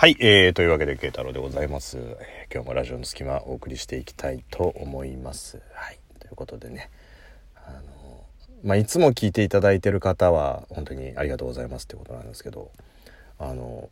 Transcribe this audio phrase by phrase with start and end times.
[0.00, 1.98] はい、えー、というわけで、慶太郎でございます。
[2.50, 5.60] 今日もラジオの隙間お送りしていきたいと思います。
[5.74, 6.88] はい、ということでね、
[7.54, 8.24] あの、
[8.64, 12.70] まあ、いつも聞いていただいてる方は、本当にありがとうございますってことなんですけど、
[13.38, 13.90] あの、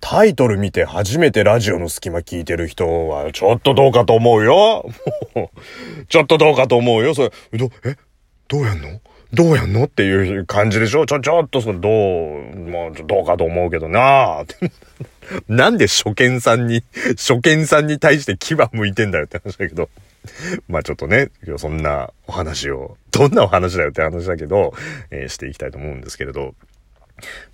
[0.00, 4.84] タイトル見て初めてラジオの隙間聞いてる人は、ちょっとどうかと思うよ
[6.10, 7.96] ちょっとどうかと思うよそれ、ど、え
[8.48, 9.00] どうやんの？
[9.32, 9.84] どうやんの？
[9.84, 11.06] っていう感じでしょ？
[11.06, 11.92] ちょ、ちょっとその、どう、
[12.56, 14.70] もう、どうかと思うけどなぁ。
[15.48, 16.82] なんで初見さんに、
[17.16, 19.88] 初見さんに対して牙向いてんだよって話だけど。
[20.68, 24.72] まあちょっとね、そんなお話を、どんなお話だよって話だけど、
[25.10, 26.54] えー、していきたいと思うんですけれど。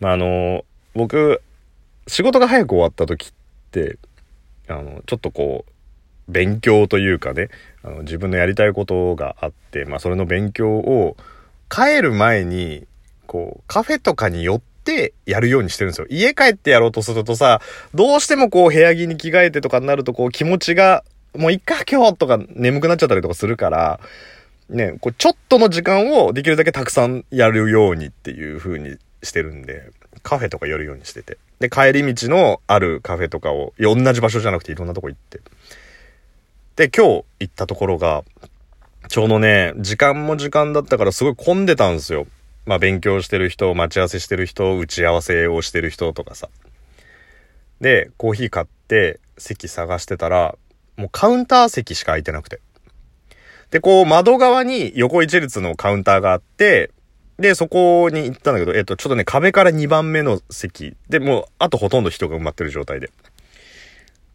[0.01, 1.41] まああの、僕、
[2.09, 3.33] 仕事が早く終わった時っ
[3.71, 3.99] て、
[4.67, 5.73] あの、ちょっとこう、
[6.31, 7.49] 勉強というかね、
[7.83, 11.17] あの自分のやりたいことがあって、まあそれの勉強を
[11.69, 12.87] 帰る前に、
[13.27, 16.07] こう、カフェとかに寄ってやるようにしてるんですよ。
[16.11, 17.61] 家帰ってやろうとするとさ、
[17.95, 21.05] どうしてもこう部屋着に着替えてとかになるとこう気持ちが、
[21.37, 24.01] もういっか今日とか眠くなっちゃったりとかするから、
[24.71, 29.91] ね、こうちょっとの時間をできるだけたくさんやるようにっていう風にしてるんで、
[30.23, 31.39] カフェとか寄るようにしてて。
[31.61, 35.41] で、帰り道のあるカフェとかを、同じ場所じゃなくていろんなとこ行って。
[36.77, 38.25] で、今日行ったところが、
[39.09, 42.27] ちょうどね、時間も時間だったからすごい混んでたんですよ。
[42.67, 46.49] まあ勉強してる人、待ち合わせしてる人、打ち合わせをしてる人とかさ。
[47.81, 50.57] で、コーヒー買って席探してたら、
[50.97, 52.61] もうカウンター席しか空いてなくて。
[53.71, 56.91] で、こう窓側に横一列のカウンターがあって、
[57.39, 60.97] で、そこに行ったんだけど、えっと、ちょっとね、壁から2番目の席。
[61.09, 63.11] で、もう、あとほとんど人が埋まってる状態で。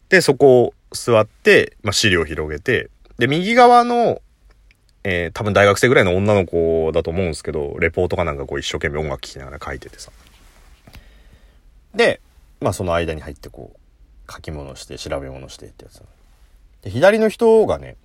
[0.08, 2.88] で、そこを座って、まあ、資料を広げて、
[3.18, 4.22] で、右側の
[5.04, 10.10] えー、多分大学生ぐらいの女の子だと思うんですけど、レポートかなんかこう一生懸命音楽聴きながら書いててさ。
[11.94, 12.20] で、
[12.60, 16.02] まあその間に入ってこう、書き物して調べ物してってやつ。
[16.82, 17.96] で、左の人がね、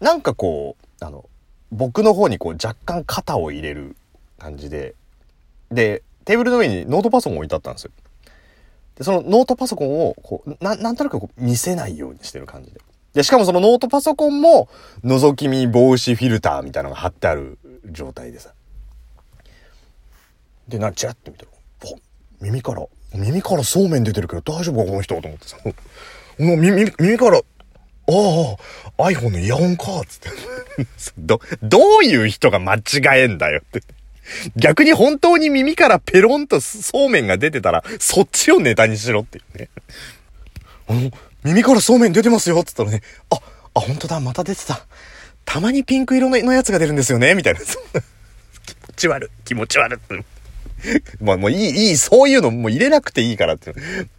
[0.00, 1.28] なんかこう、あの、
[1.70, 3.96] 僕の方にこう若干肩を入れる
[4.38, 4.94] 感じで、
[5.70, 7.90] で、テーブルの上にノートパソコン置いてあったんですよ。
[8.96, 12.80] で、そのノートパソコンを、こう、な、なんとなくこう見せないようにしてる感じで。
[13.16, 14.68] で、しかもそのノートパソコンも、
[15.02, 17.58] 覗き見防止フィルターみたいなのが貼ってある
[17.90, 18.52] 状態でさ。
[20.68, 21.50] で、な、チラッて見たら、
[22.42, 22.84] 耳から、
[23.14, 25.18] 耳からそうめん出てるけど大丈夫かこの人？
[25.22, 25.56] と思ってさ。
[26.38, 27.42] もう耳、耳から、あ
[28.98, 30.28] あ、iPhone のイヤホンか、つって。
[31.16, 32.80] ど、どういう人が間違
[33.22, 33.80] えんだよって。
[34.56, 39.70] 逆に本当に耳からペロンとそうめんが出てたら、そっちをネタにしろっていうね。
[40.88, 41.10] あの、
[41.46, 43.36] 耳からそうめん出てますよつったらね、あ、
[43.74, 44.80] あ、本当だ、また出てた。
[45.44, 47.60] たまにピンク色のやつが出るんですよねみたいな。
[47.60, 49.98] 気持ち悪い、気持ち悪い。
[51.22, 53.74] まあもういい、いい、そういうのもう入れなくていいからって。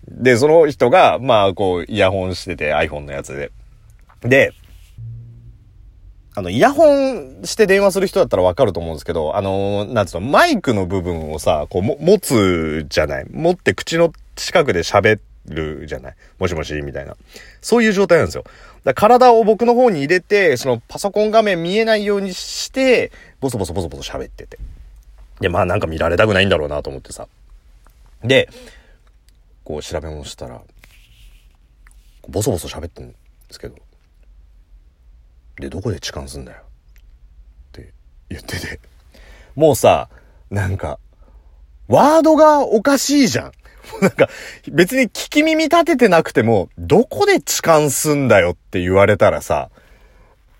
[0.07, 3.51] で、その人が、まあこう、イヤホンしてて iPhone のやつで。
[4.21, 4.53] で、
[6.33, 13.25] あの、イヤホンして電話する人だったらわかると思うんですけど、あのー、なんつうの、マイクの部分をさ、こう、も、持つじゃない。
[13.31, 16.15] 持って口の近くで喋るじゃない？
[16.39, 17.15] もしもし、みたいな。
[17.61, 18.43] そういう状態なんですよ。
[18.83, 24.57] だ体を僕の方に入れて、そのパソコン画面見えないようにして、ボソボソボソボソ喋ってて。
[25.39, 27.27] で、まあなんか見られたくないんだろうなと思ってさ。
[28.23, 28.49] で、
[29.63, 30.61] こう調べ物したら、
[32.27, 33.15] ボソボソ喋ってんで
[33.49, 33.75] すけど。
[35.57, 36.59] で、どこで痴漢すんだよ。
[36.59, 37.91] って
[38.29, 38.79] 言ってて。
[39.55, 40.09] もうさ、
[40.49, 40.99] なんか、
[41.87, 43.51] ワードがおかしいじゃん。
[44.01, 44.29] なんか、
[44.71, 49.69] 別に聞き耳立ててなくても、どこで痴漢すんだよって言われたらさ、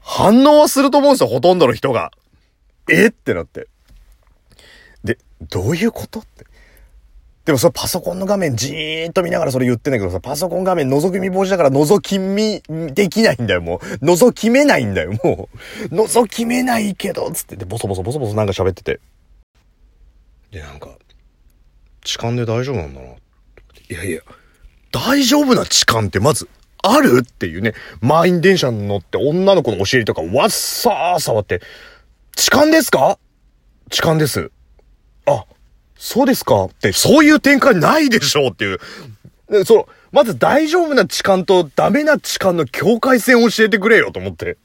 [0.01, 2.11] 反応はすると思うんですよ、ほとんどの人が。
[2.89, 3.07] え？
[3.07, 3.67] ってなって。
[5.03, 5.17] で、
[5.49, 6.45] どういうことって。
[7.47, 12.61] でもそれパソコンの画面じーっと見ながらそれ言ってんだけどさ、パソコン画面覗き見防止だから覗き見
[12.94, 14.05] できないんだよ、もう。
[14.05, 15.85] 覗きめないんだよ、もう。
[15.95, 17.55] 覗きめないけど、つって。
[17.55, 18.99] で、ボソボソボソボソなんか喋ってて。
[20.51, 20.97] で、なんか、
[22.07, 23.07] 痴漢で大丈夫なんだな。
[23.07, 23.13] い
[23.90, 24.22] やいや、
[24.94, 26.48] 大丈夫な痴漢ってまず
[26.81, 27.74] あるっていうね。
[28.00, 31.62] 満員電車に乗って女の子のお尻とかわっさー触って、
[32.33, 33.19] 痴漢ですか？
[33.89, 34.51] 痴漢です。
[35.25, 35.44] あ、
[35.98, 39.65] そうですかって、そういう展開ないでしょうっていう。
[39.65, 44.56] その、まず大丈夫な痴漢とダメな痴漢の境界線を教えてくれよと思って。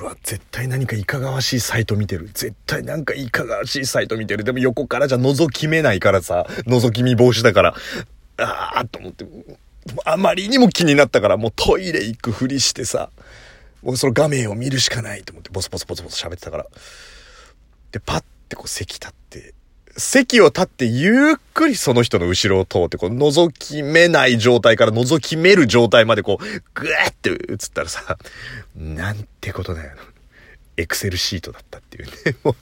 [0.00, 2.28] うわ、絶対何かいかがわしいサイト見てる。
[2.34, 4.44] 絶対なんかいかがわしいサイト見てる。
[4.44, 7.74] でも横からじゃ覗きめないからさ、覗き見防止だから、
[8.38, 9.26] ああと思って、
[10.04, 13.10] あまりにも気になったから、もうトイレ行くふりしてさ、
[13.82, 16.66] もうその画面を見るしかないと思って、ボソボソボソボソ喋ってたから。
[17.92, 19.25] で、パッてこう席立って、
[19.96, 26.44] 席を立ってゆっくりその人の後ろを通って、こう、覗き目ない状態から覗き目る状態までこう、
[26.74, 27.38] ぐーって映っ
[27.72, 28.18] たらさ、
[28.76, 29.96] なんてことだよ。
[30.76, 32.12] エクセルシートだったっていうね。
[32.44, 32.56] も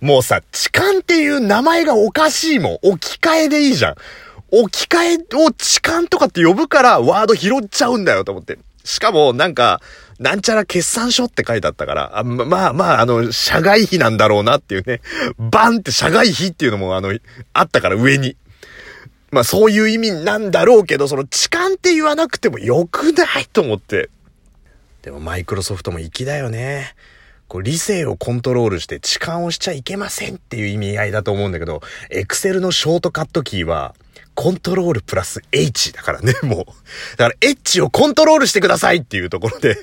[0.00, 2.78] う、もうさ、痴漢っていう名前がおかしいもん。
[2.82, 3.94] 置き換えでいいじゃん。
[4.50, 8.58] 置き換えを痴漢とかって呼ぶからワード拾っちゃうんだよと思って。
[8.84, 9.80] しかも、なんか、
[10.18, 15.00] なんちゃら決算書って書いてあったから、あまあまあ、あの、社外費なんだろうなっていうね。
[15.38, 17.16] バンって社外費っていうのも、あの、
[17.52, 18.36] あったから上に。
[19.32, 24.10] まあそういう意味なんだろうけど、その痴漢って言わなくてもよくないと思って。
[25.00, 26.94] でもマイクロソフトも粋だよね。
[27.48, 31.80] こう理性をコントロールして痴漢をしちゃいけませんっていう意味合いだと思うんだけど、
[32.10, 33.94] エクセルのショートカットキーは、
[34.34, 36.64] コントロールプラス H だからね、もう。
[37.16, 39.76] だから H をコントロールしてくださいっていうところで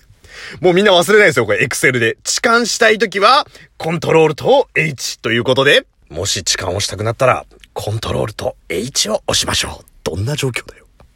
[0.62, 2.18] もうみんな忘れないですよ、これ、エクセルで。
[2.24, 3.48] 痴漢したいときは、
[3.78, 9.86] コントロールと H ということで、もし痴漢をしたくなったら、コントロールと H を押しましょう。
[10.04, 10.78] どんな状況だよ。